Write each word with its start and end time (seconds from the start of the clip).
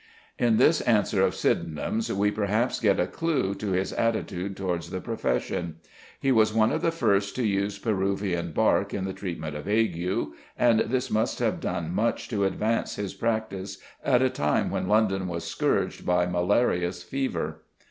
In 0.39 0.57
this 0.57 0.81
answer 0.81 1.21
of 1.23 1.35
Sydenham's 1.35 2.11
we 2.11 2.31
perhaps 2.31 2.79
get 2.79 2.99
a 2.99 3.05
clue 3.05 3.53
to 3.53 3.73
his 3.73 3.93
attitude 3.93 4.57
towards 4.57 4.89
the 4.89 4.99
profession. 4.99 5.75
He 6.19 6.31
was 6.31 6.51
one 6.55 6.71
of 6.71 6.81
the 6.81 6.89
first 6.91 7.35
to 7.35 7.45
use 7.45 7.77
Peruvian 7.77 8.51
bark 8.51 8.95
in 8.95 9.05
the 9.05 9.13
treatment 9.13 9.55
of 9.55 9.67
ague, 9.67 10.25
and 10.57 10.79
this 10.79 11.11
must 11.11 11.37
have 11.37 11.59
done 11.59 11.93
much 11.93 12.29
to 12.29 12.45
advance 12.45 12.95
his 12.95 13.13
practice 13.13 13.77
at 14.03 14.23
a 14.23 14.29
time 14.31 14.71
when 14.71 14.87
London 14.87 15.27
was 15.27 15.43
scourged 15.45 16.03
by 16.03 16.25
malarious 16.25 17.03
fever. 17.03 17.61